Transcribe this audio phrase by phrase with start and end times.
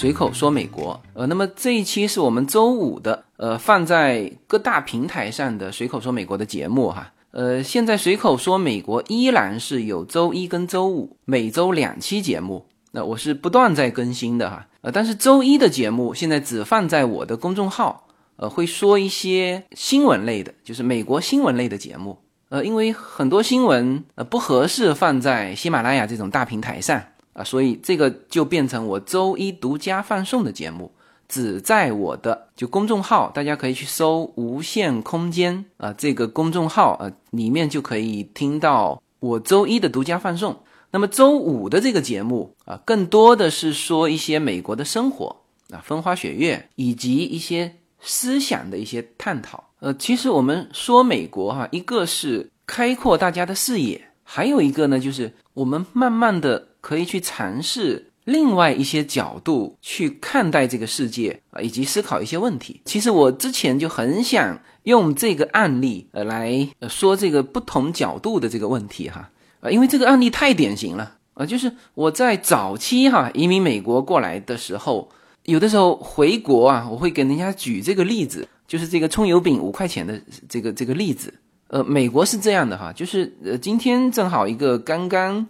[0.00, 22.16] 随口说美国，呃，那么这一期是我们周五的，呃，放在各大平台上的随口说美国的节目哈，呃，现在随口说美国依然是有周一跟周五每周两期节目，那我是不断在更新的哈，呃，但是周一的节目现在只放在我的公众号，呃，会说一些新闻类的，就是美国新闻类的节目，
[22.48, 27.02] 呃，因为很多新闻呃不合适放在喜马拉雅这种大平台上。
[27.32, 30.90] 啊，所以这个就变成我周一独家放送的节目，
[31.28, 40.58] 只在我的就公众号，大家可以去搜“无限空间”啊，这个公众号啊里面就可以听到我周一的独家放送。
[40.90, 45.36] 那么周五的这个节目啊，更多的是说一些美国的生活
[45.70, 49.62] 啊，风花雪月，以及一些思想的一些探讨。
[49.78, 56.66] 呃，其实我们说美国哈，一个是开阔大家的视野，还有一个呢，就是我们慢慢的。
[56.80, 62.80] 可以去尝试另外一些角度去看待这个世界啊，以及思考一些问题。
[62.84, 75.08] 其实我之前就很想用这个案例呃来说这个不同角度的这个问题哈啊，因为这个案例太典型了啊，就是我在早期哈移民美国过来的时候，
[75.44, 81.32] 有的时候回国啊，我会给人家举这个例子，就是这个葱油饼五块钱的这个这个例子。
[81.68, 85.46] 呃，美国是这样的哈，就是呃今天正好一个刚刚。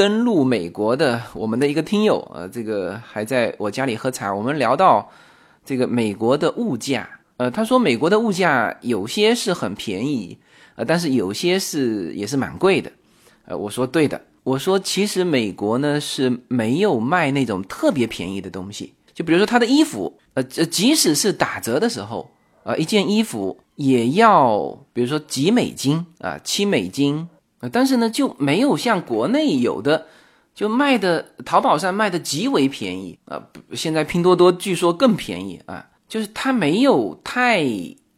[0.00, 4.34] 登陆美国的我们的一个听友，呃，这个还在我家里喝茶。
[4.34, 5.06] 我们聊到
[5.62, 10.38] 这个美国的物价，呃，他说美国的物价有些是很便宜，
[10.76, 12.90] 呃，但是有些是也是蛮贵的。
[13.44, 22.30] 呃，我说对的，我说其实美国呢是没有卖那种特别便宜的东西，就比如说他的衣服，呃，即使是打折的时候，
[22.62, 27.28] 呃，一件衣服也要比如说几美金啊，七美金。
[27.68, 30.06] 但是呢，就没有像国内有的，
[30.54, 33.42] 就卖的淘宝上卖的极为便宜啊。
[33.74, 37.62] 现在拼多多据说更便宜啊，就是它没有太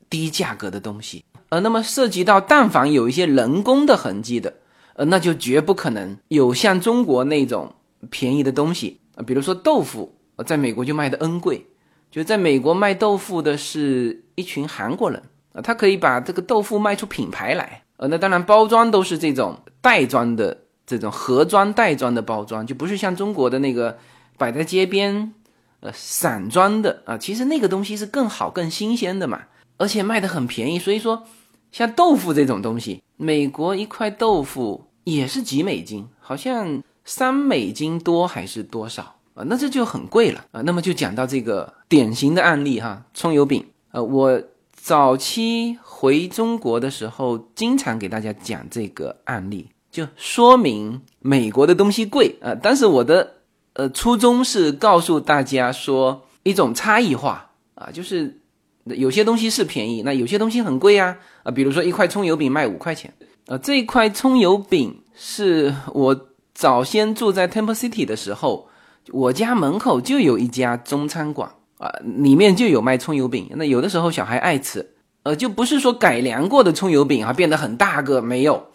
[0.09, 1.25] 低价格的东西。
[1.49, 4.55] 呃，那么涉及到但凡有一些人工的痕迹的，
[4.95, 7.75] 呃，那就绝不可能有像中国那种
[8.11, 9.23] 便宜的东西啊。
[9.23, 10.15] 比如说豆腐，
[10.47, 11.67] 在美国就卖的 N 贵，
[12.11, 17.83] 就在美国卖豆腐的是一群韩国人啊，他可以把这个豆腐卖出品牌来。
[18.03, 23.97] 呃，那当然，包装都是这种袋装的，这种盒装袋装的包装，就不是像中国的那个
[24.37, 25.33] 摆在街边，
[25.79, 27.17] 呃，散装的啊。
[27.17, 29.43] 其实那个东西是更好、更新鲜的嘛，
[29.77, 30.81] 而且卖的很便宜。
[30.81, 31.23] 所以说，
[31.71, 39.45] 像豆腐这种东西，美国一块豆腐也是几美金，好像三美金多还是多少啊？
[39.47, 40.61] 那这就很贵了啊。
[40.63, 44.43] 那么就讲到这个典型的案例哈，葱油饼，呃，我。
[44.83, 52.53] 早期回中国的时候，经常给大家讲这个案例，就说明美国的东西贵啊。
[52.61, 53.35] 但是我的
[53.75, 58.41] 呃初衷是告诉大家说一种差异化啊，就是
[58.87, 61.53] 有些东西是便宜，那有些东西很贵啊啊。
[61.53, 63.15] 比如说一块葱油饼卖五块钱
[63.47, 68.69] 啊，这一块葱油饼是我早先住在 Temple City 的时候，
[69.13, 71.53] 我家门口就有一家中餐馆。
[71.83, 73.51] 啊，里面就有卖葱油饼。
[73.57, 74.89] 那有的时候小孩爱吃，
[75.25, 78.69] 呃，就不是说改良过的葱油饼啊，变得很大个没有，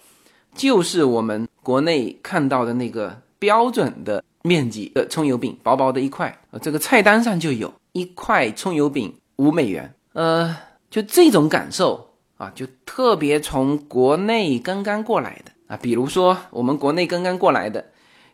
[0.53, 6.37] 就是我们国内看到的那个标准的面积的葱油饼，薄薄的一块。
[6.51, 9.93] 呃，这个菜单上就有一块葱油饼五美元。
[10.11, 10.53] 呃，
[10.89, 17.85] 就这种感受啊，就特别从国内刚刚过来的啊，比如说我们国内刚刚过来的，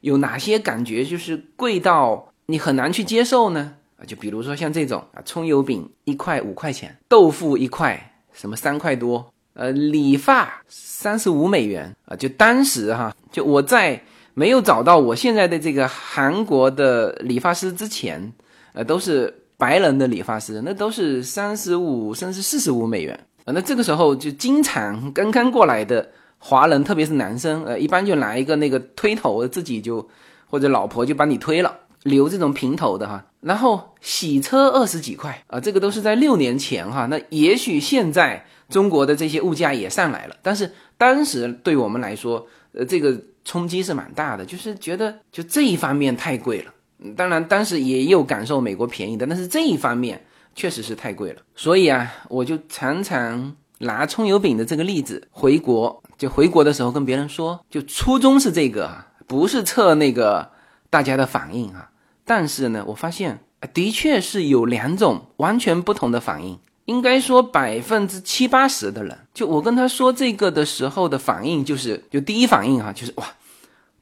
[0.01, 3.75] 有哪些感觉就是贵到你很难去接受呢？
[4.05, 14.01] 就比如说像这种啊，葱油饼一块五块钱，豆腐一块什么三块多，呃，理发三十五美元啊，就当时哈，就我在
[14.33, 18.33] 没有找到我现在的这个韩国的理发师之前，
[18.73, 23.53] 呃，都是白人的理发师，那都是三十五甚至四十五美元啊。
[23.53, 30.05] 那这个时候就经常刚刚过来的华人，特别是男生，呃，一般就拿一个那个推头，自己就
[30.49, 31.79] 或者老婆就帮你推了。
[32.03, 37.05] 留这种平头的哈，然后洗车二十几块啊，这个都是在六年前哈。
[37.07, 46.73] 那也许现在中国的这些物价也上来了，但是当时对我们来说，呃，这个冲击是蛮大的，就是觉得就这一方面太贵了。
[47.17, 51.41] 当然当时也有感受美国便宜的，但是这一方面确实是太贵了。
[51.55, 60.49] 所以啊，我就常常拿葱油饼的这个例子回国，就回国的时候跟别人说，就初衷是这个，不是测那个
[60.89, 61.89] 大家的反应啊。
[62.25, 63.39] 但是呢，我发现
[63.73, 66.57] 的确是有两种完全不同的反应。
[66.85, 73.25] 应该说百分之七八十的人，就我跟他说这个的时候的反应，就是就第一反应哈，就是哇，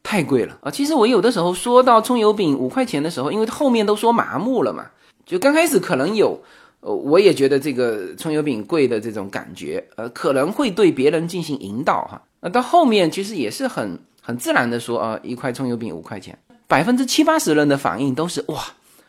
[0.02, 0.68] 太贵了啊！
[0.68, 4.84] 其实我有的时候说到葱油饼五块钱的时候，因为后面都说麻木了嘛，
[5.24, 6.36] 就刚开始可能有，
[6.80, 12.20] 呃，我也觉得这个葱油饼贵的这种感觉，呃，可能会对别人进行引导哈。
[12.40, 16.36] 那到后面其实也是很很自然的说啊，一块葱油饼五块钱，
[16.66, 18.64] 百分之七八十人的反应都是哇，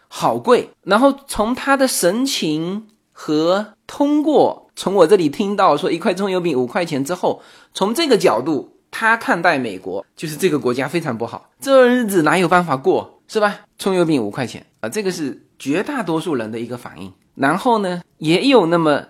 [0.07, 0.69] 好贵。
[0.83, 7.41] 然后从他的神情和通过从我这里听到说一块葱油饼五块钱之后，
[7.73, 8.69] 从这个角度。
[8.95, 13.61] 他看待美国就是这个国家非常不好，这日子哪有办法过，是吧？
[13.79, 17.11] 葱油饼五块钱啊，这个是绝大多数人的一个反应。
[17.33, 19.03] 然后呢，也有那么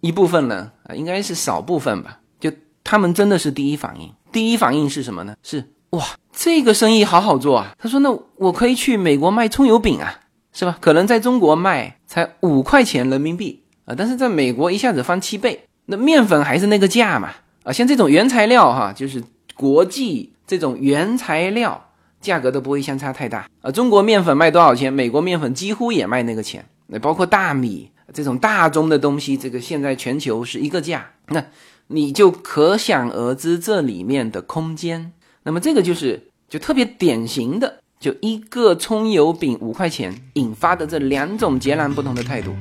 [0.00, 2.50] 一部分人啊，应该是少部分吧，就
[2.82, 4.12] 他们真的是第一反应。
[4.32, 5.36] 第一反应是什么呢？
[5.44, 7.74] 是哇，这个生意好好做啊。
[7.78, 10.20] 他说，那我可以去美国卖葱油饼啊，
[10.52, 10.76] 是吧？
[10.80, 17.30] 可能在中国卖才五块钱人民币啊，但是在美国一下子翻七倍，那面粉还是那个价嘛。
[17.62, 19.22] 啊，像这种原材料哈，就是
[19.54, 21.88] 国际这种原材料
[22.20, 23.70] 价格都不会相差太大啊。
[23.70, 26.64] 中国面粉卖多少钱，美国面粉几乎也卖那个钱。
[26.88, 31.44] 那包括大米这种大宗的东西，这个现在全球是一个价，那
[31.88, 35.12] 你就可想而知这里面的空间。
[35.48, 42.54] 那么这个就是就特别典型的，就一个葱油饼五块钱引发的这两种截然不同的态度。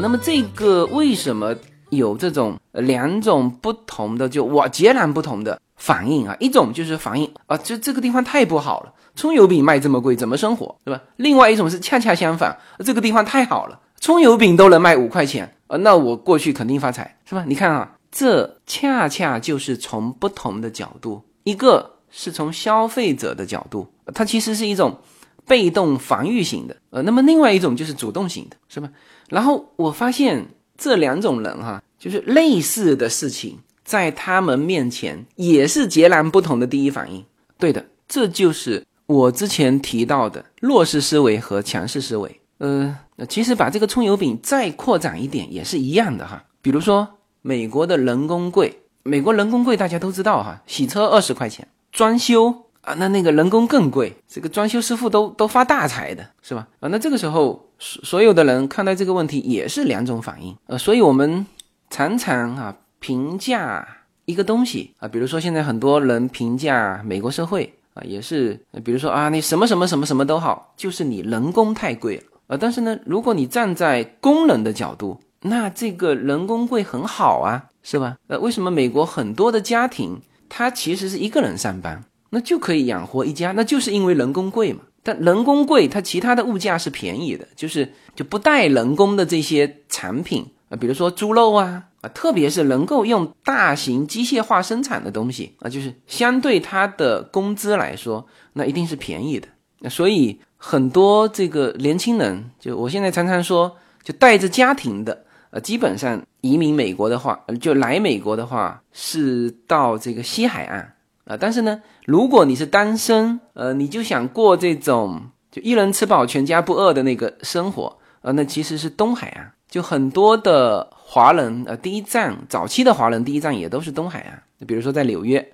[0.00, 1.54] 那么这个为什么
[1.90, 6.36] 有这种两种不同的就我截然不同的反应啊？
[6.38, 11.00] 一种就是反应啊，就这个地方太不好了，葱油饼卖这么贵，怎么生活，对吧？
[11.16, 12.54] 另外一种是恰恰相反，
[12.84, 17.44] 这个地方太好了，葱油饼都能卖五块钱啊，那我过去肯定发财，是吧？
[17.46, 24.98] 你看啊，这恰恰就是从不同的角度，一个是从消费者的角度，它其实是一种
[25.46, 28.90] 被动防御型的，呃，那么另外一种就是主动型的，是吧？
[29.28, 30.46] 然后我发现
[30.76, 33.58] 这两种人哈，就是类似的事情，
[33.88, 37.24] 在他们面前也是截然不同的第一反应。
[37.56, 42.40] 对的，这就是我之前提到的弱势思维和强势思维。
[42.58, 42.94] 呃，
[43.26, 46.44] 其实把这个葱油饼再扩展一点也是一样的哈。
[46.60, 47.08] 比如说
[47.40, 52.64] 美国的人工贵，美国人工贵大家都知道哈，洗车二十块钱，装修。
[52.82, 56.66] 啊，那那个人工更贵，这个装修师傅都都发大财的是吧？
[56.80, 60.56] 啊，那这个时候所所有的人看待这个问题也是两种反应。
[60.66, 61.44] 呃，所以我们
[61.90, 63.86] 常常啊评价
[64.24, 72.56] 一个东西啊，比如说现在很多人评价美国社会啊，也是比如说啊，你什么什么什么什么都好，就是你人工太贵了啊。
[72.60, 78.16] 但是呢，如果你站在工人的角度，那这个人工贵很好啊，是吧？
[78.26, 82.04] 呃，为什么美国很多的家庭他其实是一个人上班？
[82.30, 84.80] 那就可以养活一家，那就是因为人工贵嘛。
[85.02, 99.48] 但人工贵，它其他的物价是便宜的，就是就不带人工的这些产品啊，比如说猪肉啊啊，特别是能够用大型机械化生产的东西啊，就是相对它的工资来说，那一定是便宜的。
[99.80, 110.94] 那所以很多这个年轻人，就我现在常常说，就带着家庭的，呃，基本上移民美国的话，就来美国的话，是到这个西海岸。
[111.24, 125.52] 啊，但是呢，如果你是单身，呃，你就想过这种就一人吃饱全家不饿的那个生活，呃，那其实是东海岸，就很多的华人，呃，第一站早期的华人第一站也都是东海岸，比如说在纽约，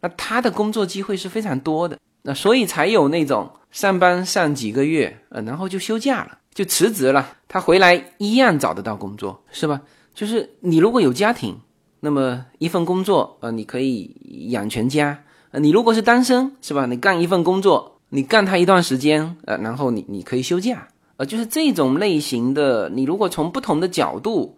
[0.00, 9.80] 那他的工作机会是非常多的，那所以才有那种上班上几个月，呃，然后就休假了，就辞职了，他回来一样找得到工作，是吧？
[10.12, 11.56] 就是你如果有家庭。
[12.00, 15.24] 那么一份工作，呃，你可以养全家。
[15.50, 16.86] 呃，你如果是单身，是吧？
[16.86, 20.86] 你干一份工作，你干他一段时间，呃，然后你你可以休假，
[21.16, 22.88] 呃，就是这种类型的。
[22.90, 24.57] 你如果从不同的角度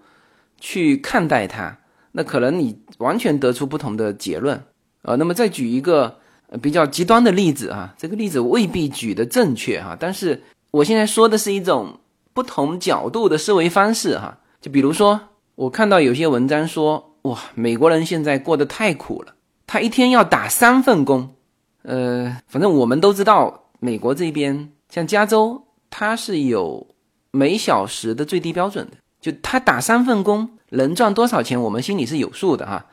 [0.61, 1.77] 去看待它，
[2.13, 4.63] 那可能你完全得出不同的结论。
[5.03, 6.19] 呃，那么再举一个
[6.63, 10.41] 比较极端的例子啊，这个例子未必举的正确哈，但是
[10.71, 11.99] 我现在说的是一种
[12.33, 14.39] 不同角度的思维方式哈。
[14.61, 15.21] 就比如说，
[15.57, 17.07] 我看到有些文章说。
[17.25, 19.35] 哇，美国人现在过得太苦了，
[19.67, 21.35] 他一天要打三份工。
[21.83, 26.87] 呃，反正我们都知道，美国这边像加州，它是有
[27.31, 32.87] 每小时的最低标准的，就他打三份工能赚多少钱，我们心里是有数的哈。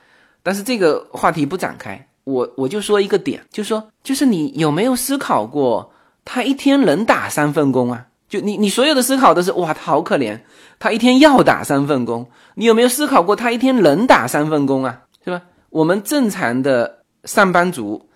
[0.44, 5.92] 但是这个话题不展开，我我就说一个点，就说就是你有没有思考过，
[6.26, 8.08] 他一天能打三份工啊？
[8.30, 10.40] 就你，你所有的思考都是哇，他好可怜，
[10.80, 12.30] 他一天要打三份工。
[12.56, 15.04] 你有没有思考过，他一天能打三份工啊？
[15.24, 15.42] 是吧？
[15.70, 18.10] 我们正常的上班族，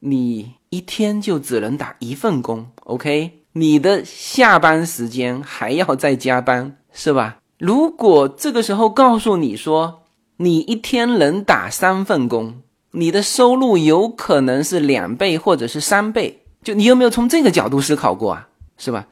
[0.00, 3.40] 你一天就只能打一份工，OK？
[3.52, 7.36] 你的下班时间还要再加班，是吧？
[7.64, 10.02] 如果这个时候告诉你说，
[10.36, 18.48] 你一天能打三份工，你的收入有可能是两倍或者是三倍，就你有没有从这个角度思考过啊？
[18.76, 19.08] 是吧？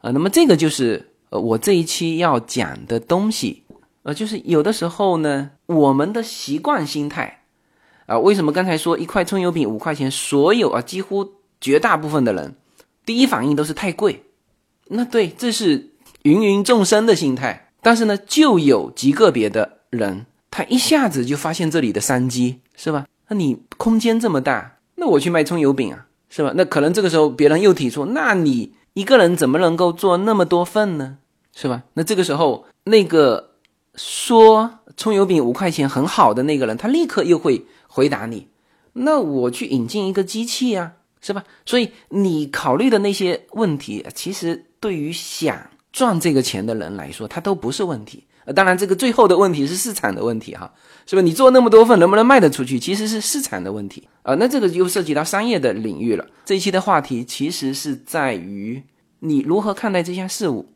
[0.00, 3.62] 呃，那么这个就是呃我这一期要讲的东西，
[4.02, 7.44] 呃，就是有的时候呢，我们的习惯心态。
[8.06, 10.10] 啊，为什么刚才说一块葱油饼五块钱？
[10.10, 12.56] 所有啊，几乎绝大部分的人，
[13.04, 14.24] 第一反应都是太贵。
[14.88, 17.65] 那对，这是芸芸众生的心态。
[17.86, 23.06] 但是呢，就有极个别的人，他一下子就发现这里的商机，是吧？
[23.28, 26.52] 那你空间这么大，那我去卖葱油饼啊，是吧？
[26.56, 31.18] 那可能这个时候别人又提出，那你一个人怎么能够做那么多份呢？
[31.54, 31.84] 是吧？
[31.94, 33.52] 那这个时候那个
[33.94, 37.64] 说葱油饼五块钱很好的那个人，他立刻又会。
[37.88, 38.48] 回答你，
[38.92, 41.44] 那我去引进一个机器呀，是吧？
[41.64, 48.22] 所以你考虑的那些问题，其实对于想赚这个钱的人来说，它都不是问题。
[48.44, 50.70] 呃，当然，这个最后的问题是市场的问题，哈，
[51.06, 51.22] 是吧？
[51.22, 54.34] 你做那么多份，能不能卖得出去，其实是市场的问题啊。
[54.34, 56.26] 那这个又涉及到商业的领域了。
[56.44, 58.82] 这一期的话题其实是在于
[59.20, 60.68] 你如何看待这项事物，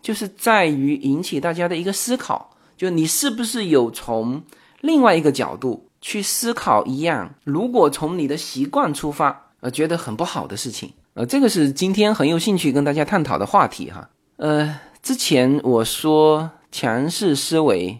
[0.00, 4.40] 就是在于引起大家的一个思考，就你是不是有从
[4.80, 5.84] 另外一个角度。
[6.00, 14.08] 去思考一样，如果从你的习惯出发，呃，觉得很不好的事情，呃，这个是今天很有兴趣跟大家探讨的话题哈。
[14.38, 17.98] 呃，之前我说强势思维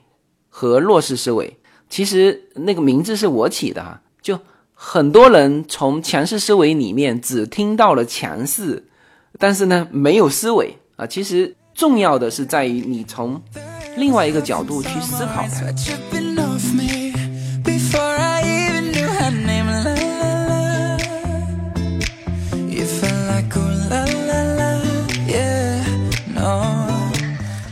[0.49, 1.59] 和弱势思维，
[1.91, 4.01] 其实那个名字是我起的哈。
[4.23, 4.39] 就
[4.73, 8.87] 很多人从强势思维里面只听到了强势，
[9.37, 11.05] 但是呢没有思维啊。
[11.05, 13.43] 其实重要的是在于你从
[13.97, 16.28] 另外一个角度去思考它。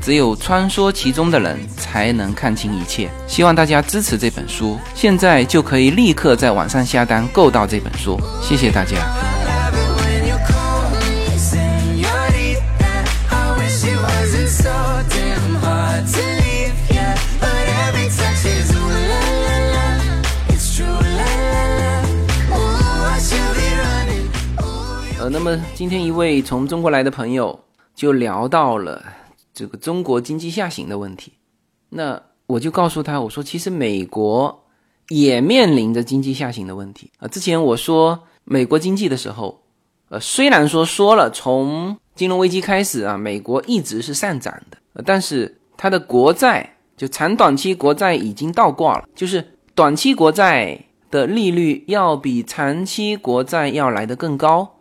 [0.00, 3.10] 只有穿梭其中的人才能看清一切。
[3.26, 8.18] 希望大家支持这本书，现在就可以立刻在网上下单购到这本书。
[8.42, 8.96] 谢谢大家。
[25.18, 27.60] 呃，那么今天一位从中国来的朋友
[27.94, 29.02] 就聊到了。
[29.52, 31.32] 这个中国经济下行的问题，
[31.88, 34.64] 那我就告诉他，我说其实美国
[35.08, 37.28] 也面临着经济下行的问题啊。
[37.28, 39.62] 之前我说美国经济的时候，
[40.08, 50.78] 呃，虽然说说了从金融危机开始啊，美国一直是上涨的，但是它的国债就长短期国债已经倒挂了，就是短期国债
[51.10, 54.76] 的利率要比长期国债要来的更高，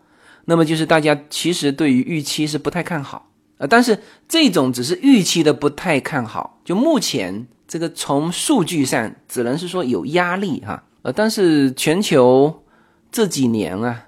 [0.46, 3.29] 那么就是大家其实对于预期是不太看好。
[3.60, 10.82] 呃，但是这种只是预期的不太看好，就目前这个从数据上只能是说有压力哈。
[11.02, 12.64] 呃，但是全球
[13.12, 14.06] 这几年啊，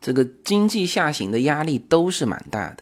[0.00, 2.76] 这个经济下行的压力都是蛮大的，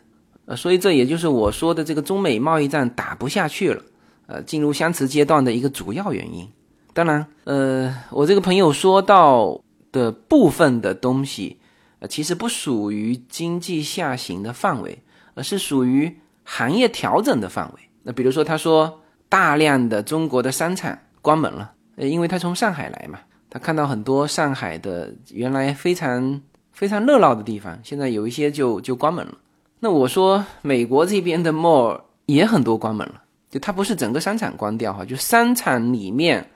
[0.46, 3.82] 呃，所以这也就是我说的这个中美贸易战打不下去了，
[4.26, 6.48] 呃，进入相持阶段的一个主要原因。
[6.92, 9.60] 当然，呃，我这个朋友说到
[9.90, 11.58] 的部分的东西，
[11.98, 15.02] 呃，其实不属于经济下行的范围。
[15.34, 17.80] 而是属于行业调整的范围。
[18.02, 26.40] 那比如说，他说大量的中国的商场关门了，呃，因为他从上海来嘛，他看到很多上海的原来非常
[26.72, 29.34] 非常热闹的地方，现在有一些就就关门了。
[29.78, 36.50] 那我说美国这边的 mall 也很多关门了，就它不是整个商场关掉哈，就商场里面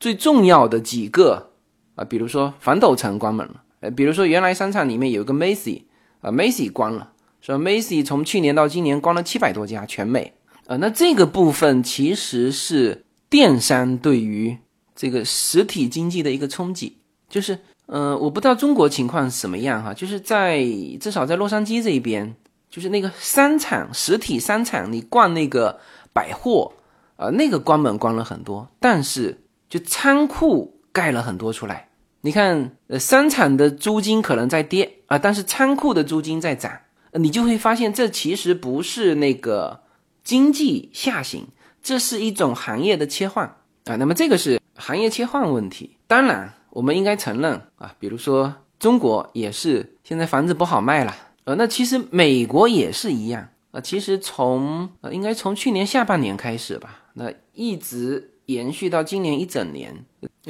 [0.00, 1.50] 最重要的几个
[1.96, 5.82] 啊，比如说防斗城关门了，呃，比如说原来商场里面有一个 Macy
[6.20, 7.12] 啊，Macy 关了。
[7.40, 10.34] 说 Macy 从去年到今年关了七百多家全美，
[10.66, 14.58] 呃，那这个部分其实是电商对于
[14.94, 20.62] 这个实体经济的一个冲击，就是，呃，我不知道中国情况什么样哈，就是在
[21.00, 22.34] 至少在洛杉矶这一边，
[22.68, 25.78] 就是那个商场实体商场，你逛那个
[26.12, 26.72] 百货，
[27.16, 31.88] 呃，那个关门关了很多，但是就仓库盖了很多出来，
[32.22, 36.72] 你看，呃，商场的租金可能在跌啊，但是仓库的租金在涨。
[37.12, 39.80] 你就会发现，这其实不是那个
[40.22, 41.46] 经济下行，
[41.82, 43.46] 这是一种行业的切换
[43.84, 43.96] 啊。
[43.96, 45.96] 那么这个是行业切换问题。
[46.06, 53.80] 当然，我们应该承认啊，比如说中国也是现在房子不好卖了，呃，那其实美国也是一样啊。
[53.80, 60.04] 其实从呃，应该从去年下半年开始吧，那一直延续到今年一整年，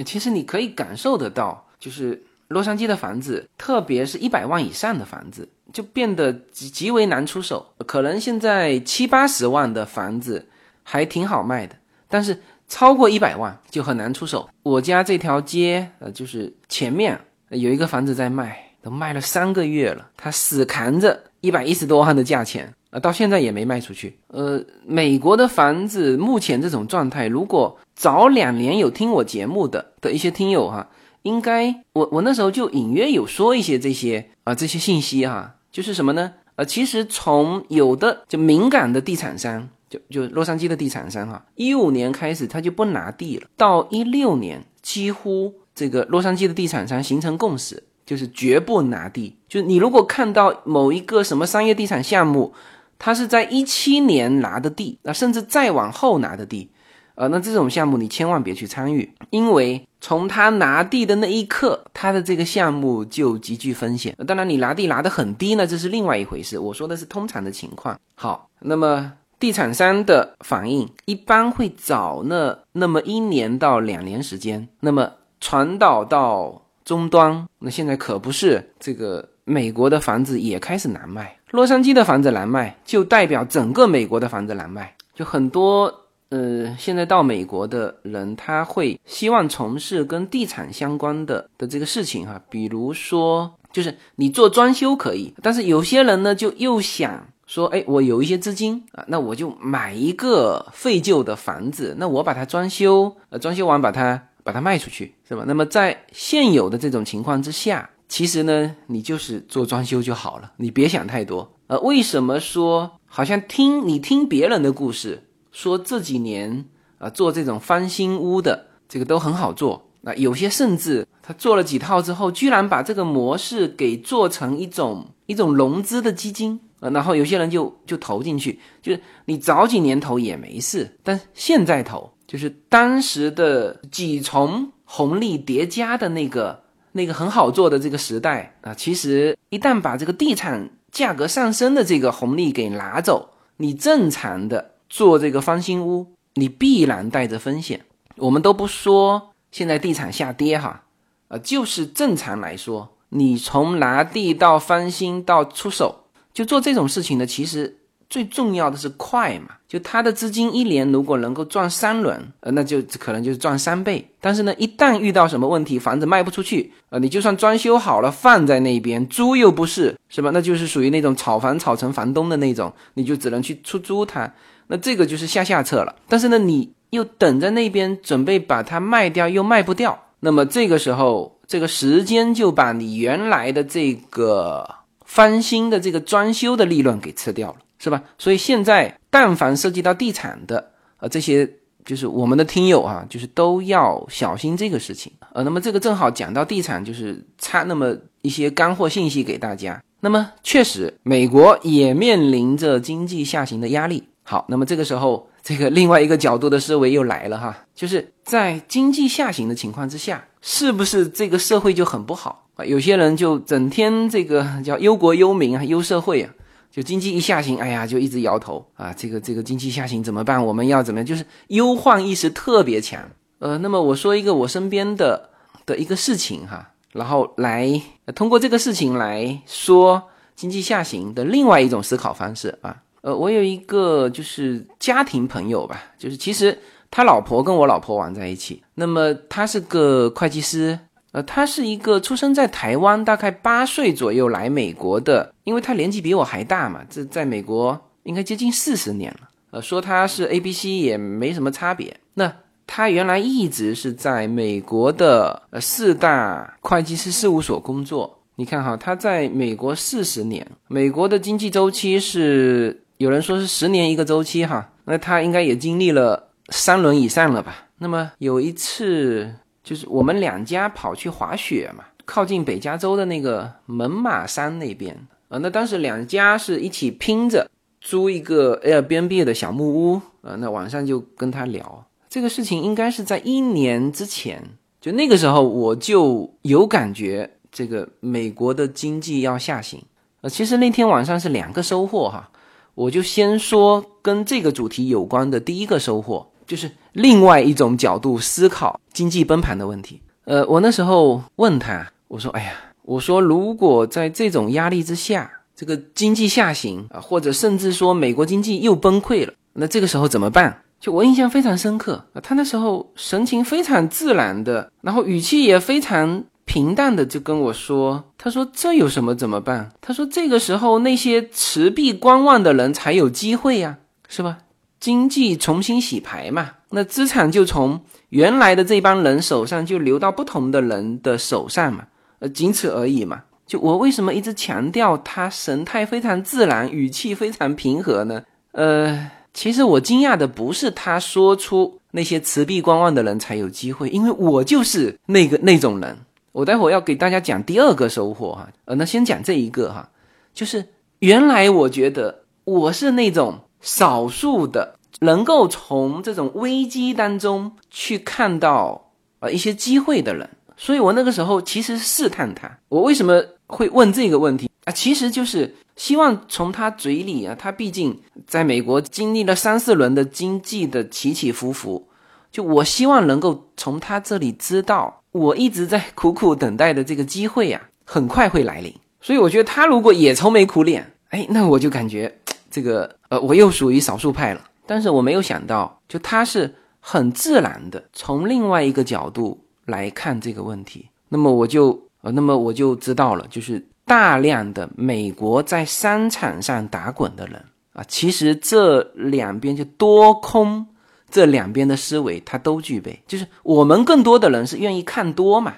[0.04, 5.48] 其实你可以感受得到，就是洛杉矶的房子，特别是一百万以上的房子。
[5.72, 10.48] 就变得极极为难出手，可能现在七八十万的房子
[10.82, 11.76] 还挺好卖的，
[12.08, 14.48] 但是超过一百万就很难出手。
[14.62, 17.18] 我家这条街，呃，就是前面
[17.50, 24.18] 有一个房子在卖，都卖了三个月了，他死扛着一百一十多万的价钱，啊，到现在也没卖出去。
[24.28, 30.88] 呃，美国的房子目前这种状态，如果早两年有听我节目的的一些听友哈，
[31.22, 35.56] 应该我我那时候就隐约有说一些这些啊这些信息哈。
[35.70, 36.32] 就是什么呢？
[36.56, 49.37] 呃，其实从有的就敏感的地产商，就就洛杉矶的地产商哈，一五年开始他就不拿地了，到一六年几乎这个洛杉矶的地产商形成共识，就是绝不拿地。
[49.48, 52.52] 就你如果看到某一个什么商业地产项目，
[52.98, 56.70] 他是在一七年拿的地，那甚至再往后拿的地。
[57.14, 64.17] 呃，那这种项目你千万别去参与，因为从他拿地的那一刻，他的这个项目就极具风险。
[64.26, 66.59] 当然，你拿地拿得很低呢，这是另外一回事。
[66.59, 67.99] 我说的是通常的情况。
[68.14, 86.05] 好，那么地产商的反应一般会早那那么一年到两年时间，那么传导到终端，那现在可不是这个美国的房子也开始难卖，洛杉矶的房子难卖，就代表整个美国的房子难卖，就很多。
[86.30, 105.45] 呃，现在到美国的人，他会希望从事跟地产相关的的这个事情哈，比如说，就是你做装修可以，但是有些人呢，就又想说，哎，我有一些资金啊，那我就买一个废旧的房子，那我把它装修，呃，装修完把它把它卖出去，是吧？
[105.47, 111.50] 那么在现有的这种情况之下，其实呢，你就是做装修就好了，你别想太多。
[111.69, 115.23] 呃，为什么说好像听你听别人的故事？
[115.58, 116.64] 说这几年
[116.99, 119.90] 啊，做这种翻新屋的这个都很好做。
[120.02, 126.88] 那有些甚至他做了几套之后，居然把这个模式给做成一种一种融资的基金啊。
[126.90, 138.73] 然后有些人就就投进去，就是你早几年投也没事，但现在投，就是当时的几重红利叠加的那个那个很好做的这个时代啊。
[138.73, 144.77] 其实一旦把这个地产价格上升的这个红利给拿走，你正常的。
[144.88, 147.84] 做这个翻新屋，你必然带着风险。
[148.16, 150.84] 我们都不说现在地产下跌哈，
[151.28, 159.49] 呃，就是正常来说，你从拿地到翻新到出手，就做这种事情呢，其实最重要的是快嘛。
[159.68, 164.08] 就他的资金一年如果能够赚三轮，呃，那就可能就是赚三倍。
[164.21, 170.30] 但是呢，一旦遇到什么问题，房子卖不出去，呃，你就算装修好了放在那边，租又不是，是吧？
[170.32, 174.32] 那就是属于那种炒房炒成房东的那种，你就只能去出租它。
[174.68, 188.02] 那这个就是下下策了，但是呢，你又等在那边准备把它卖掉，又卖不掉，那么这个时候，这个时间就把你原来的这个翻新的这个装修的利润给吃掉了，是吧？
[188.19, 191.49] 所以现在，但凡涉及到地产的啊，这些
[191.84, 195.12] 就是我们的听友啊，就是都要小心这个事情。
[195.32, 199.80] 呃，那么这个正好讲到地产，就是差那么一些干货信息给大家。
[200.00, 204.04] 那么确实，美国也面临着经济下行的压力。
[204.23, 212.64] 好，那么这个时候，这个另外一个角度的思维又来了哈，就是在经济下行的情况之下，是不是这个社会就很不好啊？
[212.64, 216.30] 有些人就整天这个叫忧国忧民啊，忧社会啊，
[216.71, 220.45] 就经济一下行，哎呀，就一直摇头啊，这个这个经济下行怎么办？
[220.45, 221.07] 我们要怎么样？
[221.07, 223.00] 就是忧患意识特别强。
[223.39, 225.31] 呃，那么我说一个我身边的
[225.65, 227.81] 的一个事情哈，然后来
[228.15, 230.02] 通过这个事情来说
[230.35, 232.76] 经济下行的另外一种思考方式啊。
[233.00, 236.59] 呃，我有一个就是家庭朋友吧，就是其实
[236.91, 238.61] 他老婆跟我老婆玩在一起。
[238.75, 240.78] 那么他是个会计师，
[241.23, 249.28] 他是一个出生在台湾，大概八岁左右来美国的，因为他年纪比我还大嘛，这在美国应该接近四十年了。
[249.50, 251.97] 呃，说他是 A B C 也没什么差别。
[252.15, 252.33] 那
[252.67, 258.19] 他原来一直是在美国的呃四大会计师事务所工作。
[258.37, 262.83] 你看哈，他在美国四十年，美国的经济周期是。
[262.99, 267.69] 有人说是十年一个周期哈，那他应该也经历了三轮以上了吧？
[267.78, 269.33] 那么有一次
[269.69, 274.97] 就是我们两家跑去滑雪嘛，靠近北加州的那个门马山那边
[275.28, 284.43] 啊，那当时两家是一起拼着租一个 Airbnb 的小木屋呃，那晚上就跟他聊这个事情，应该是在一年之前，
[284.81, 289.83] 就那个时候我就有感觉，这个美国的经济要下行。
[290.23, 292.31] 呃，其实那天晚上是两个收获哈，
[292.75, 300.02] 我就先说跟这个主题有关的第一个收获，就是另外一种角度思考经济崩盘的问题。
[300.25, 316.25] 呃，我那时候问他，我说：“哎呀，我说如果在这种压力之下，这个经济下行啊，或者甚至说美国经济又崩溃了，那这个时候怎么办？”就我印象非常深刻啊，他那时候神情非常自然的，然后语气也非常。
[316.45, 319.71] 平淡的就跟我说：“他说这有什么怎么办？
[319.82, 323.76] 他说这个时候那些持币观望的人才有机会呀，
[324.08, 324.39] 是吧？
[324.80, 331.85] 经济重新洗牌嘛，那资产就从原来的这帮人手上就流到不同的人的手上嘛，
[332.19, 333.23] 呃，仅此而已嘛。
[333.47, 338.23] 就我为什么一直强调他神态非常自然，语气非常平和呢？
[338.52, 345.97] 呃，其实我惊讶的不是他说出那些持币观望的人才有机会，因为我就是那个那种人。”
[346.33, 349.89] 我待会儿要给大家讲第二个收获哈，呃，那先讲这一个哈，
[350.33, 350.65] 就是
[351.00, 364.73] 原来我觉得我是那种少数的能够从这种危机当中去看到呃一些机会的人，所以我那个时候其实试探他，我为什么会问这个问题啊？
[364.73, 371.89] 其实就是希望从他嘴里啊，他毕竟在美国经历了三四轮的经济的起起伏伏，
[372.30, 374.95] 就我希望能够从他这里知道。
[375.11, 378.73] 我一直在苦苦等待的这个机会呀，很快会来临。
[379.00, 382.15] 所以我觉得他如果也愁眉苦脸，哎，那我就感觉
[382.50, 384.41] 这个呃，我又属于少数派了。
[384.69, 390.87] 但是我没有想到，就他是很自然的从另外一个角度来看这个问题。
[391.09, 400.67] 那么我就呃，那么我就知道了，就是大量的美国在商场上打滚的人啊，其实这两边就多空。
[401.11, 405.54] 这两边的思维他都具备，就是我们更多的人是愿意看多嘛，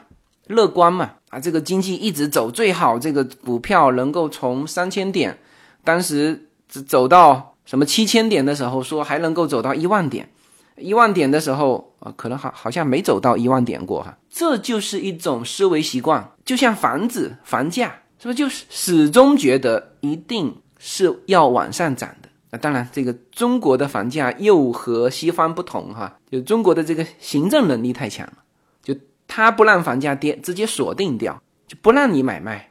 [0.46, 5.36] 乐观嘛，啊，这个经济一直走最好，这个股票能够从三千点，
[5.82, 10.28] 当时走到什么七千点的时候，说还能够走到一万点，
[10.76, 22.28] 一万点的时候啊，可能好好像没走到一万点过哈，这就是一种思维习惯，就像房子房价是不是就是始终觉得一定是要往上涨的。
[22.50, 28.38] 那当然，这个中国的房价又和西方不同哈，就中国的这个行政能力太强了，
[28.82, 28.92] 就
[29.28, 32.69] 他不让房价跌，直接锁定掉，就不让你买卖，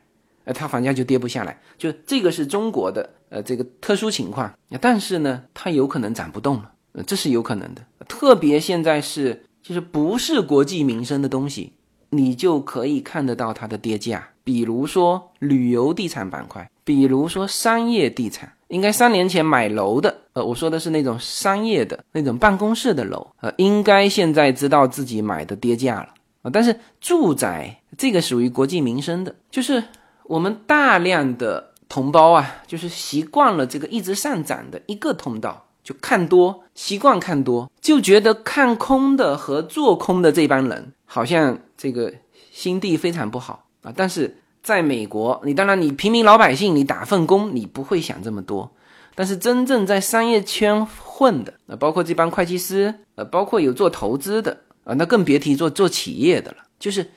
[0.50, 4.52] 呃，它房价就跌不下来，就这个是中国的呃这个特殊情况。
[4.82, 7.82] 但是呢，它有可能涨不动了，呃，这是有可能的。
[8.08, 11.74] 特别现在是就是不是国计民生的东西，
[12.10, 18.52] 你就可以看得到它的跌价，比如说旅游地产板块，比如说商业地产。
[18.70, 26.10] 应该三年前买楼的，呃，我说的是那种商业的那种办公室的楼，呃，应该现在知道自己买的跌价了
[26.44, 26.52] 啊。
[26.54, 29.84] 但是住宅这个属于国计民生的，就是
[30.30, 42.14] 我们大量的同胞啊，就是习惯了这个一直上涨的一个通道，就看多，习惯看多，就觉得看空的和做空的这帮人好像这个
[42.52, 43.92] 心地非常不好啊。
[43.96, 44.38] 但是。
[44.62, 48.70] 在美国，你当然你平民老百姓，你打份工，你不会想这么多。
[49.16, 56.58] 但是真正在商业圈混的，呃，包括这帮会计师，呃，包括有做投资的，啊，那更别提做做企业的了。
[56.78, 57.10] 就是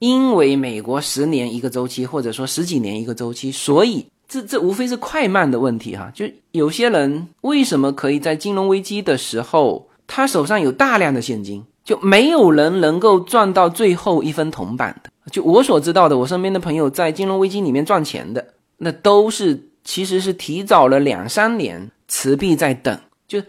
[0.00, 6.10] 因为美国十年一个周期，或者说十几年一个周期，所以这这无非是快慢的问题哈。
[6.14, 15.10] 就有些人为什么可以在金融危机的时候，他手上有大量的现金，就没有人能够赚到最后一分铜板的。
[15.30, 18.44] 就我所知道的，我身边的朋友在金融危机里面赚钱的，
[18.78, 22.98] 那都是其实是提早了两三年持币在等。
[23.28, 23.40] 就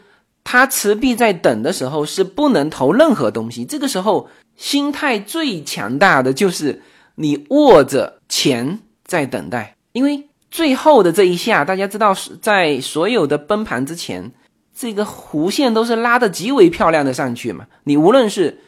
[0.43, 3.63] 他持币在等的时候，是不能投任何东西。
[3.63, 4.27] 这个时候
[4.61, 6.83] 心态最强大的就是
[7.15, 14.31] 你握着钱在等待，因为最后的这一下，大家知道是在所有的崩盘之前，
[14.77, 17.65] 这个弧线都是拉的极为漂亮的上去嘛。
[17.85, 18.59] 你无论是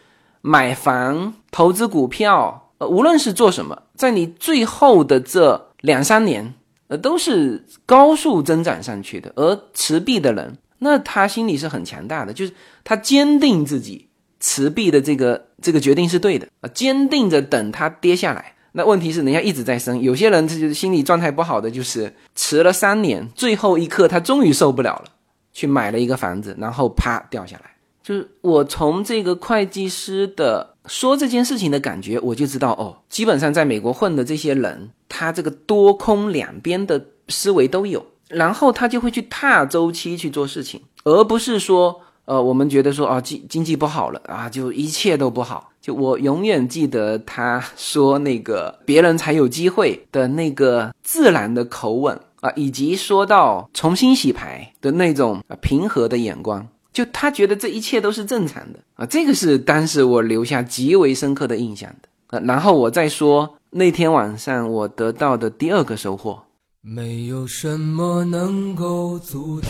[0.42, 2.60] 买房、投资股票。
[2.80, 6.56] 呃无论是做什么，在你最后的这两三年，
[6.88, 9.32] 呃，都是高速增长上去的。
[9.36, 12.54] 而持币的人，那他心里是很强大的，就是
[12.84, 14.10] 他坚定自己
[14.44, 18.54] 持币的这个这个决定是对的啊，坚定着等它跌下来。
[18.74, 25.06] 那问题是人家一直在升，有些人他就是心理状态不好的，就是持了三年，最后一刻他终于受不了了，
[25.54, 27.72] 去买了一个房子，然后啪掉下来。
[28.04, 30.72] 就是我从这个会计师的。
[30.86, 45.70] 说这件事情的感觉，我就知道哦，基本上在美国混的这些人，他这个多空两边的思维都有，然后他就会去踏周期去做事情，而不是说呃，我们觉得说啊，经经济不好了啊，就一切都不好。
[45.82, 62.08] 就我永远记得他说那个别人才有机会的那个自然的口吻啊，以及说到重新洗牌的那种平和的眼光，就他觉得这一切都是正常的啊，这个是当时我留下极为深刻的印象的。
[62.30, 66.42] 呃然后我再说那天晚上我得到的第二个收获，
[66.80, 69.70] 没有什么能够阻挡。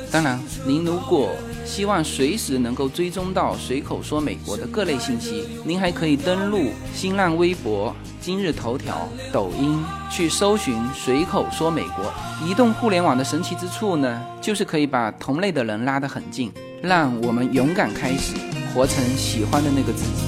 [0.11, 1.29] 当然，您如果
[1.63, 12.13] 希望随时能够追踪到随口说美国的各类信息，您还可以登录新浪微博、今日头条、抖音去搜寻“随口说美国”。
[12.45, 18.35] 移动互联网的神奇之处呢，就是可以把同类的人拉得很近，让我们勇敢开始，
[18.73, 20.23] 活成喜欢的那个自己。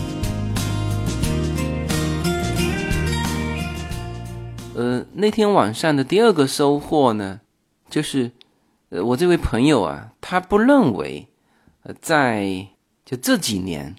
[4.75, 7.41] 呃，那天晚上的第二个收获呢，
[7.89, 8.31] 就是，
[9.01, 11.27] 我这位朋友啊，他不认为，
[11.83, 12.67] 呃，在
[13.05, 13.95] 就这几年，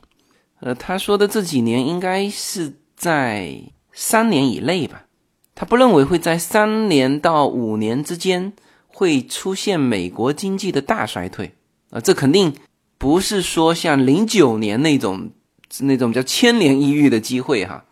[0.60, 3.60] 呃，他说的这几年应该是在
[3.92, 5.06] 三年以内吧，
[5.54, 8.52] 他不认为会在三年到五年之间
[8.86, 11.54] 会出现美国经济的大衰退，
[11.90, 12.54] 啊，这肯定
[12.98, 15.30] 不是说像零九年那种
[15.80, 17.84] 那种叫千年一遇的机会哈，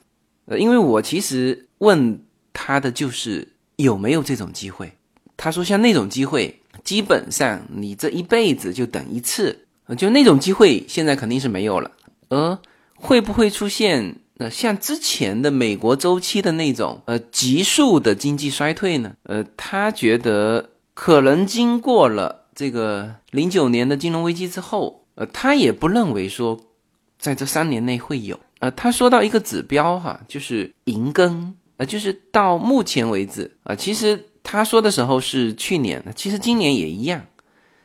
[0.45, 2.23] 呃，因为我其实问。
[2.55, 4.93] 他的就是有没有这种机会？
[5.39, 11.91] 他说像那种机会，基本上你这一辈子就等一次，就那种机会现在肯定是没有了。
[12.29, 12.59] 而
[12.95, 19.13] 会不会出现呃像之前的美国周期的那种呃急速的经济衰退呢？
[19.25, 26.59] 呃，他觉得可能经过了这个零九年的金融危机之后，呃，他也不认为说
[27.19, 28.39] 在这三年内会有。
[28.61, 31.55] 呃，他说到一个指标哈，就是银根。
[31.79, 37.27] 呃就是到目前为止啊，其实他说的时候是去年，其实今年也一样，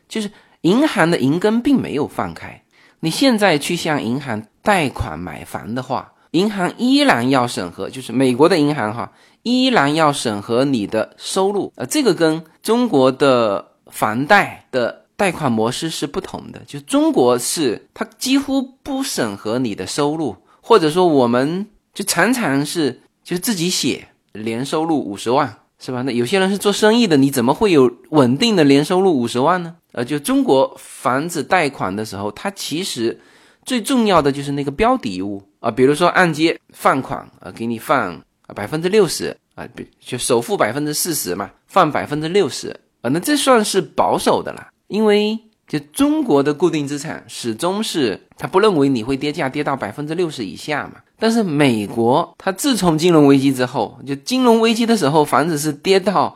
[0.08, 2.64] 就是银行的银根并没有放开。
[3.00, 9.12] 你现在去向银行贷款买房的话，银行依然要审核，就是美国的银行哈，
[9.44, 11.72] 依然要审核你的收入。
[11.76, 23.02] 呃，这个跟中国的房贷的贷款模式是不同的，就中国是它几乎不审核你的收入，或者说我们就常常是。
[23.28, 26.02] 就自己写年收入五十万是吧？
[26.02, 29.76] 那有些人是做生意的，你怎么会有稳定的年收入五十万呢？
[29.92, 33.20] 呃，就中国房子贷款的时候，它其实
[33.64, 38.14] 最重要的就是那个标的物啊，比如说按揭放款啊，给你放
[38.48, 42.70] 啊百分之六十啊，比就首付百分之四十嘛，放百分之六十
[43.02, 45.40] 啊，那这算是保守的了，因为。
[45.68, 51.02] 就中国的固定资产始终是，他不认为你会跌价跌到百分之六十以下嘛。
[51.20, 56.36] 但是美国，它自从金融危机之后，就金融危机的时候，房子是跌到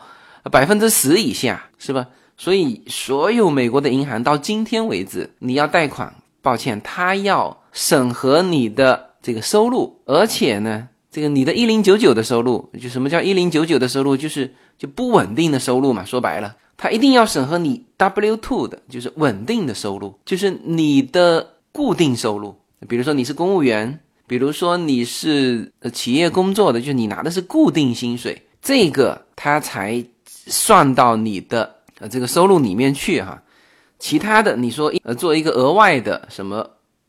[0.52, 2.08] 百分之十以下，是吧？
[2.38, 16.04] 所以所有美国的银行到今天为止，你要贷款，抱歉，他要审核你的这个收入，而且呢，这个你的一零九九的收入，就什么叫一零九九的收入，就是就不稳定的收入嘛。
[16.04, 16.56] 说白了。
[16.76, 22.56] 他一定要审核你 W two 的，就是稳定的收入，就是你的固定收入。
[22.88, 24.00] 比如说你是公务员，
[24.32, 33.44] 比如说你是呃企业工作的，就你拿的是固定薪水，这个他才算到你的呃这个收入里面去哈。
[34.00, 36.66] 其他的你说呃做一个额外的什么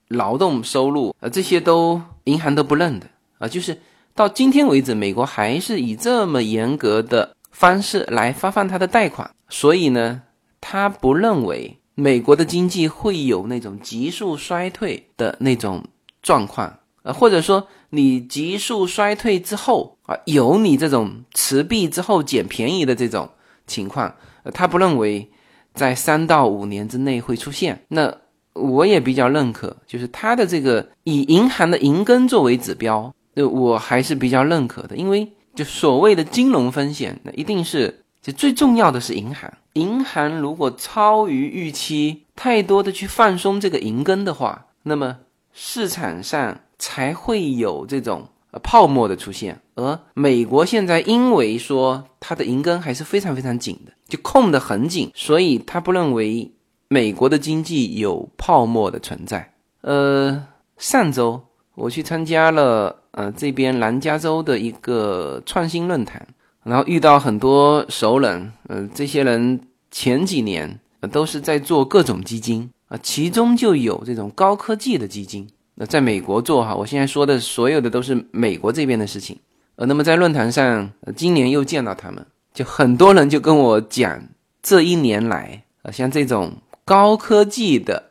[0.09, 3.07] 劳动收入，呃这些都银行都不认的
[3.39, 3.47] 啊。
[3.47, 3.81] 就是
[4.17, 7.37] 到今天为止，美国还是以这么严格的。
[7.53, 10.23] 方式来发放他的贷款，所以呢，
[10.61, 15.85] 他不认为美国的经济会有那种急速衰退的那种
[16.23, 23.29] 状况，呃，或者说你急速衰退之后啊，有你这种持币之后捡便宜的这种
[23.67, 25.31] 情况，呃，他不认为
[25.75, 27.83] 在三到五年之内会出现。
[27.89, 28.13] 那
[28.55, 35.33] 我也比较认可，就是他的这个以银行的银根作为指标，呃，我还是比较认可的，因为。
[35.55, 45.19] 就所谓的金融风险，那一定是就最重要的是银行，银行如果超于预期，太多的去放松这个银根的话，那么
[45.53, 48.29] 市场上才会有这种
[48.61, 49.61] 泡沫的出现。
[49.77, 56.51] 而美国现在因为说它的银根还是非常非常紧的，就控得很紧，所以他不认为
[56.89, 59.55] 美国的经济有泡沫的存在。
[59.83, 61.41] 呃，上周
[61.77, 62.97] 我去参加了。
[63.13, 66.27] 呃，这边南加州的一个创新论坛，
[66.65, 75.47] 然后遇到很多熟人，呃，这些人前几年都是在做各种基金啊，其中就有这种高科技的基金。
[75.75, 79.39] 那在美国做哈，我现在说的所有的都是美国这边的事情。
[79.77, 84.23] 呃，那么在论坛上，今年又见到他们，就很多人就跟我讲，
[84.63, 86.53] 这一年来啊，像这种
[86.85, 88.11] 高科技的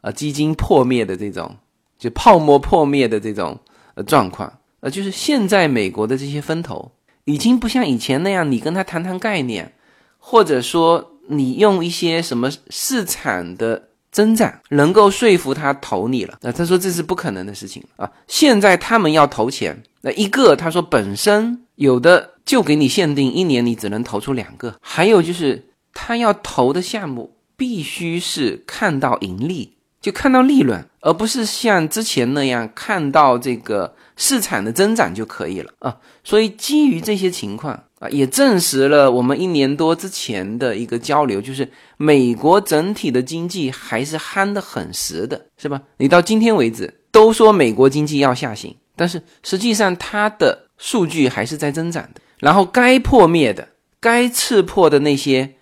[0.00, 1.56] 啊基金破灭的这种，
[1.98, 3.58] 就泡沫破灭的这种
[3.94, 4.02] 呃。
[4.02, 6.90] 状况，呃，就是现在美国的这些风投
[7.24, 9.72] 已经不像以前那样，你跟他谈谈概念，
[10.18, 16.38] 或者说你用一些什么市场的增长能够说服他投你了。
[16.42, 18.10] 那他说这是不可能的事情啊！
[18.26, 29.74] 现在他们要投钱，那一个他说本身有的就给你限定一年你只能投出两个，还有就是他要投的项目必须是看到盈利。
[30.00, 35.96] 就看到利润，而不是像之前那样看到这个市场的增长就可以了啊。
[36.22, 45.82] 所以基于这些情况啊，也证实了我们一年多之前的一个交流，就是美国整体的经济还是憨得很实的，是吧？
[45.96, 52.20] 你到今天为止都说美国经济要下行，但是实际上它的数据还是在增长的。
[52.38, 53.66] 然后该破灭的、
[53.98, 55.54] 该刺破的那些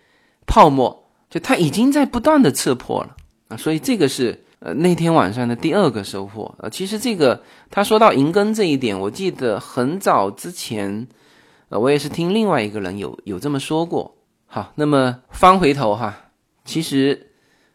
[0.47, 3.17] 泡沫，就它已经在不断的刺破了。
[3.49, 6.69] 啊，所以这个是呃那天晚上的第二个收获啊。
[6.69, 11.07] 其实这个他说到银根这一点，我记得很早之前，
[11.69, 14.17] 呃，我也是听另外一个人有有这么说过。
[14.47, 16.17] 好，那么翻回头哈，
[16.65, 17.31] 其实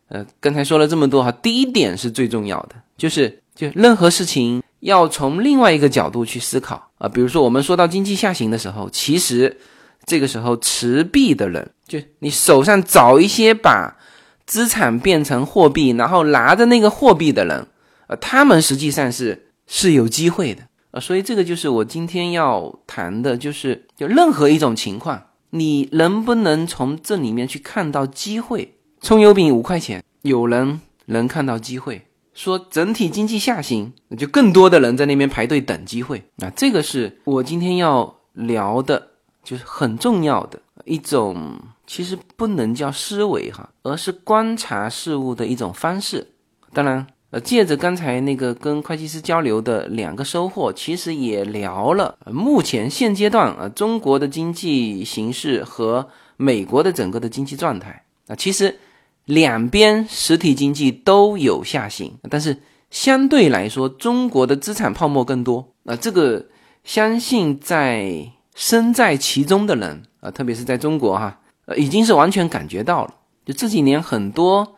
[0.08, 7.10] 呃刚才说了这么多哈，第一点是最重要的，就是就任何事情要从另外一个角度去思考啊。
[7.10, 9.58] 比如说我们说到经济下行的时候，其实
[10.06, 13.98] 这个时候持币的人，就你手上找一些把。
[14.44, 17.66] 资产变成货币，然后拿着那个货币的人，
[18.08, 28.76] 呃，他们实际上是是有机会的，呃，所以这个就是我今天要谈的，就是就任何一种情况，你能不能从这里面去看到机会？
[29.00, 39.08] 葱油饼五块钱，有人能看到机会，说整体经济下行，那就更多的人在那边排队等机会，那这个是我今天要聊的，
[39.44, 41.60] 就是很重要的一种。
[41.88, 46.26] 其实不能叫思维哈，而是观察事物的一种方式。
[46.72, 58.36] 当然，呃，借着刚才那个跟会计师交流的两个收获，其实也聊了目前现阶段啊中国的经济形势和美国的整个的经济状态啊。
[58.36, 58.78] 其实
[59.26, 62.58] 两边实体经济都有下行，但是
[62.90, 65.96] 相对来说，中国的资产泡沫更多啊。
[65.96, 66.46] 这个
[66.84, 71.40] 相信在身在其中的人啊，特别是在中国哈。
[71.66, 73.14] 呃已经是完全感觉到了，
[73.46, 74.76] 就这几年很多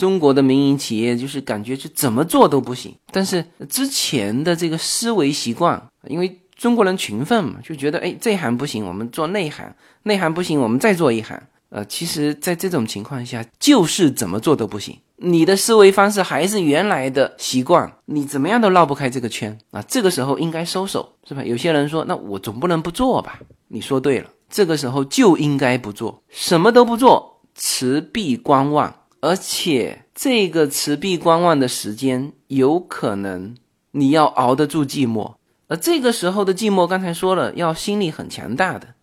[0.00, 9.70] 中国的民营企业就是感觉是怎么做都不行，但是之前的这个思维习惯，因为中国人勤奋嘛，就觉得哎这行不行，我们做内行，
[10.04, 11.38] 内行不行，我们再做一行。
[11.68, 19.82] 呃，其实，在这种情况下，就是怎么做都不行，你的思维方式还是原来的习惯，你怎么样都绕不开这个圈啊。
[19.82, 21.44] 这个时候应该收手，是吧？
[21.44, 23.38] 有些人说，那我总不能不做吧？
[23.68, 24.30] 你说对了。
[24.48, 33.54] 这个时候就应该不做，什么都不做，持币观望，而且这个持币观望的时间有可能
[33.92, 35.34] 你要熬得住寂寞，
[35.68, 38.94] 而这个时候的寂寞，刚才说了，要心理很强大的，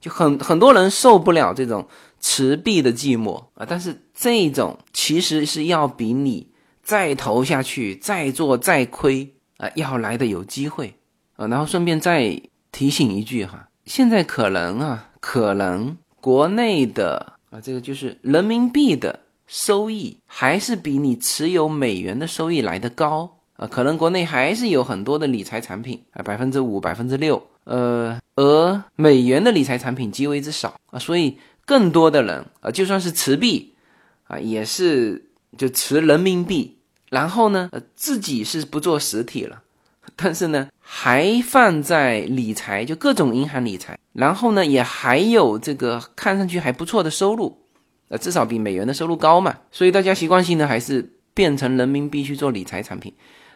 [0.00, 1.86] 就很很多人受不了这种
[2.20, 3.64] 持币的寂寞啊。
[3.68, 6.48] 但是这种其实是要比你
[6.82, 10.94] 再投下去、再做、再亏啊，要来的有机会
[11.36, 11.46] 啊。
[11.46, 12.40] 然后顺便再
[12.72, 13.68] 提醒一句哈。
[13.84, 19.20] 现在可能啊，可能国内的啊，这个就是人民币的
[19.52, 23.66] 收益还是比你持有美元的收益来得高啊。
[23.66, 31.36] 可能国内还是有很多的理财产品啊，百分之五、百分之六，呃，而美元的理财产品极为之少啊，所以
[31.66, 33.74] 更多的人啊，就算是持币
[34.28, 35.28] 啊，也是
[35.58, 36.78] 就持人民币，
[37.08, 39.60] 然后呢，呃，自己是不做实体了。
[40.14, 47.58] 但是呢，还放在理财，就各种银行理财，然后呢，也还有这个看上去还不错的收入，
[48.10, 49.56] 呃，至少比美元的收入高嘛。
[49.70, 53.14] 所以大家习惯性的还是变成人民币去做理财产品。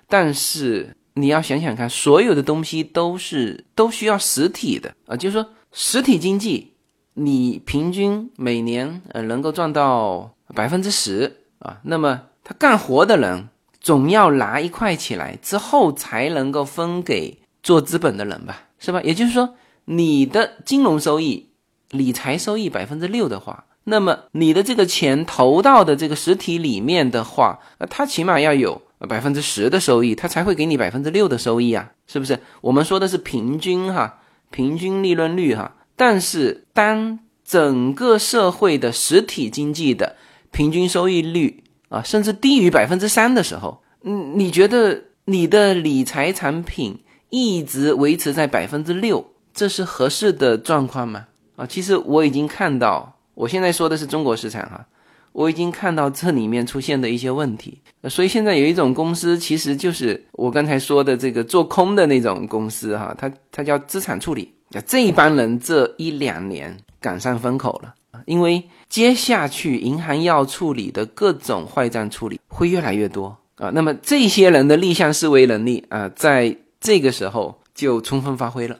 [0.08, 6.72] 但是你要想想看，所有的东西都是都需要实体的啊，就是说实体经济
[7.14, 13.48] 你平均每年呃能够赚到百分之十啊，那么他干活的人
[13.80, 19.00] 总要拿一块起来之后才能够分给做资本的人吧，是吧？
[19.02, 19.54] 也就是说，
[19.86, 21.50] 你的金融收益、
[21.90, 32.38] 理财收益百分之六的话，那么你的这个钱投到的这个实体里面的话，呃，它起码要有百分之十的收益，它才会给你百分之六的收益啊，是不是？
[32.62, 34.20] 我们说的是平均哈，
[34.50, 35.76] 平均利润率哈。
[35.96, 40.16] 但是，当整个社会的实体经济的
[40.50, 51.26] 平均收益率啊，甚至低于百分之三的时候，嗯，你觉得你的理财产品一直维持在百分之六，这是合适的状况吗？
[51.56, 54.86] 啊，其实我已经看到，我现在说的是中国市场哈，
[55.32, 57.80] 我已经看到这里面出现的一些问题。
[58.08, 64.52] 所以现在有一种公司，其实就是我刚才说的这个做空的那种公司哈，它它叫资产处理。
[64.86, 67.94] 这一帮人这一两年赶上风口了
[68.26, 73.70] 因为接下去银行要处理的各种坏账处理会越来越多啊。
[73.70, 78.76] 那么这些人的逆向思维能力啊，在这个时候就充分发挥了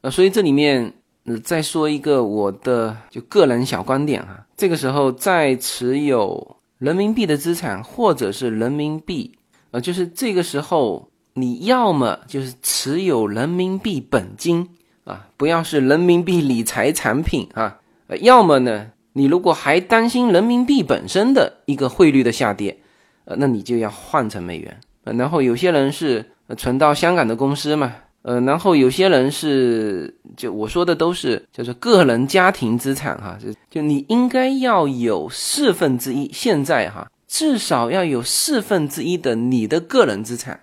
[0.00, 0.08] 啊。
[0.08, 0.94] 所以这里面
[1.24, 9.36] 那再说一个我的就个人小观点哈，这个时候在持有人民币的资产或者是人民币
[9.72, 14.68] 啊，就是这个时候你要么就是持有人民币本金。
[15.04, 22.78] 啊，不要是人民币理财产品啊，呃，要么呢，你如果还担心人民币本身的一个汇率的下跌，
[23.26, 24.80] 呃，那你就要换成美元。
[25.04, 26.24] 呃，然后有些人是
[26.56, 27.94] 存到香港的公司嘛，
[28.24, 40.58] 呃，然后有些人是就我说的都是就是个人家庭资产哈，就就你应该要有四分之一，现在哈至少要有四分之一的你的个人资产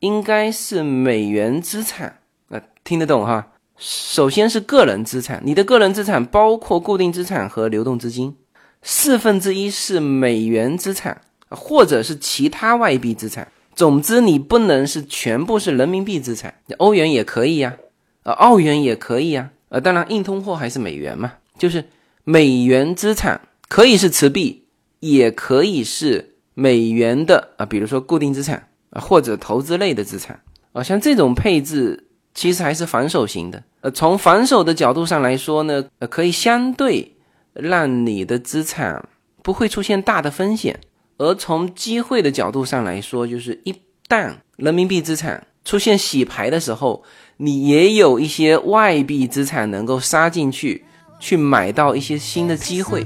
[0.00, 2.18] 应该是美元资产，
[2.50, 3.52] 呃，听得懂哈？
[3.78, 8.36] 首先是个人资产，你的个人资产包括固定资产和流动资金，
[8.82, 13.48] 四分之一是美元资产，或者是其他外币资产。
[13.78, 17.76] 总之，你不能是全部是人民币资产，欧元也可以呀，
[18.24, 21.84] 呃，澳元也可以呀，呃，当然硬通货还是美元嘛，就是
[22.24, 24.64] 美元资产可以是持币，
[24.98, 30.40] 也可以是美元的啊，比如说固定资产啊，或者投资类的资产
[30.72, 32.06] 啊，像这种配置。
[32.34, 37.16] 其实还是防守型的，呃，从防守的角度上来说呢，呃，可以相对
[37.52, 39.08] 让你的资产
[39.42, 40.72] 不会出现大的风险；
[41.18, 43.74] 而从机会的角度上来说，就是一
[44.08, 47.02] 旦人民币资产出现洗牌的时候，
[47.38, 50.84] 你也有一些外币资产能够杀进去，
[51.18, 53.04] 去买到一些新的机会。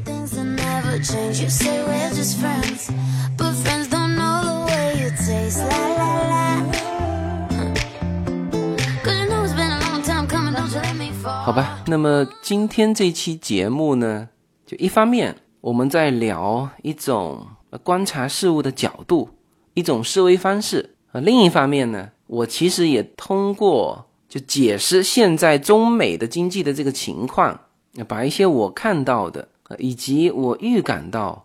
[11.44, 14.28] 好吧，那么今天这期节目呢，
[14.66, 17.46] 就一方面我们在聊一种
[17.78, 19.30] 观察事物的角度，
[19.74, 27.60] 一种思维方式啊；另一方面呢，我其实也通过就解释现在中美的经济的这个情况，
[28.06, 31.44] 把一些我看到的呃以及我预感到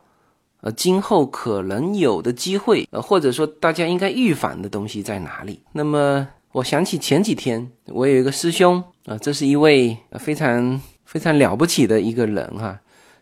[0.61, 5.61] 呃今后可能有的机会，呃或者说大家应该预防的东西在哪里。
[5.71, 8.83] 那么我想起前几天我有一个师兄。
[9.07, 12.77] 啊，这是一位非常非常了不起的一个人哈，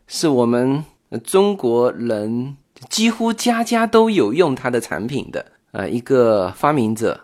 [0.07, 0.83] 是我们
[1.23, 2.57] 中国人
[2.89, 7.19] 几乎家家都有用他的产品的啊一个发明者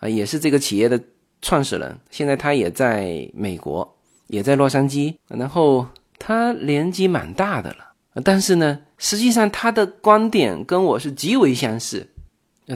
[0.00, 1.00] 啊，也是这个企业的
[1.42, 1.98] 创始人。
[2.10, 3.96] 现在他也在美国，
[4.26, 5.14] 也在洛杉矶。
[5.28, 5.86] 然后
[6.18, 7.92] 他年纪蛮大的了，
[8.24, 12.06] 但是呢，实际上他的观点跟我是极为相似。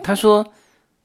[0.03, 0.47] 他说。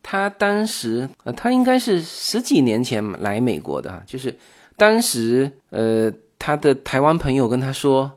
[0.01, 4.33] 他当时，呃，他应该是十几年前来美国的哈，就是
[4.77, 6.09] 当时，呃，
[6.39, 8.09] 他的台湾朋友跟他说，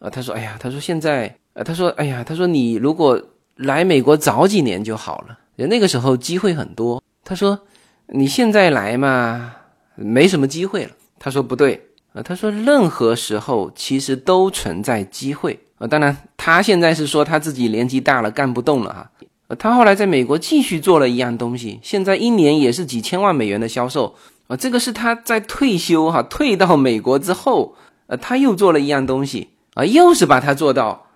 [0.00, 3.20] 呃，他说，哎呀，他说现在，呃，他说，哎呀，他说你如果
[3.56, 7.02] 来美国早几年就好了，那个时候机会很多。
[7.24, 7.58] 他说
[8.06, 9.56] 你现在来嘛，
[9.96, 10.92] 没什么机会了。
[11.18, 15.86] 他说不对，啊，他说任何时候其实都存在机会啊。
[15.88, 19.10] 当然，他现在是说他自己年纪大了，干不动了哈。
[19.48, 24.14] 呃，他后来在美国继续做了一样东西，现在一年也是几千万美元的销售
[24.46, 24.56] 啊。
[24.56, 27.74] 这个是他在退休哈，退到美国之后，
[28.06, 31.06] 呃，他又做了一样东西啊，又是把它做到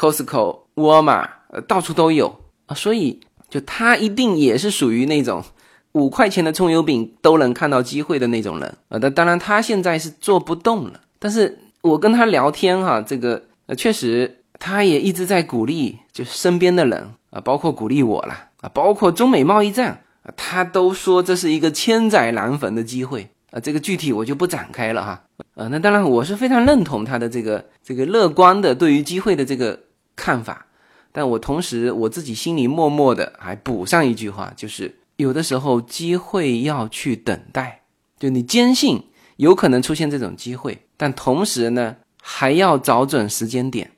[0.00, 2.34] Costco、沃尔玛，呃，到处都有
[2.64, 2.74] 啊。
[2.74, 3.20] 所以，
[3.50, 5.44] 就他一定也是属于那种
[5.92, 8.96] 五块钱的葱油饼都能看到机会的那种人啊。
[9.02, 17.10] 那当然，他现在是做不动了，但是我跟他聊天哈，这个呃，确实他也一直在鼓励，就身边的人。
[17.30, 23.28] 啊，包括鼓励我了啊，包括中美贸易战啊，他都说这是一个千载难逢的机会。
[23.52, 25.22] 啊，这个具体我就不展开了哈。
[25.54, 29.78] 呃，那当然我是非常认同他的这个这个乐观的对于机会的这个
[30.20, 30.66] 看法，
[31.12, 37.84] 但我同时我自己心里默默的还补上一句话，就是有的时候机会要去等待，
[38.18, 39.02] 就你坚信
[39.36, 43.92] 有可能出现这种机会，但同时呢还要找准时间点。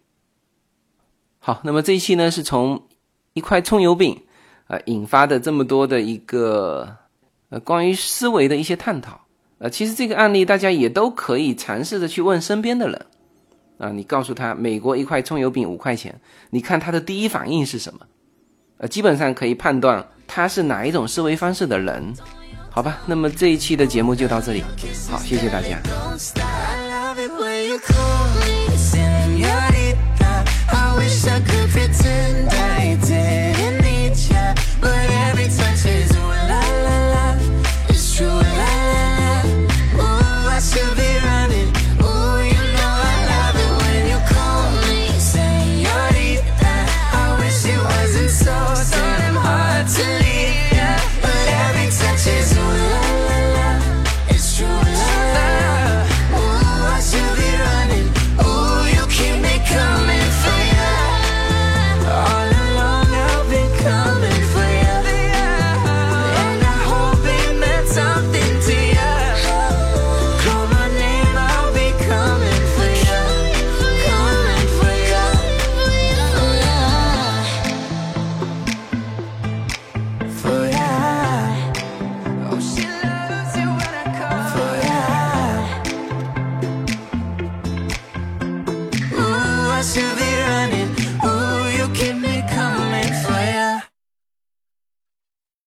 [1.41, 2.87] 好，那么这一期呢是从
[3.33, 4.23] 一块葱油饼
[4.69, 6.97] 啊引发的这么多的一个
[7.49, 9.21] 呃关于思维的一些探讨。
[9.59, 13.07] 呃，其实这个案例大家也都可以尝试着去问身边的人，
[13.83, 16.15] 啊，你告诉他美国一块葱油饼五块钱，
[16.51, 17.99] 你看他的第一反应是什么？
[18.79, 22.15] 呃，基本上可以判断他是哪一种思维方式的人，
[22.71, 22.99] 好吧？
[23.07, 24.63] 那么这一期的节目就到这里，
[25.11, 25.81] 好，谢谢大家。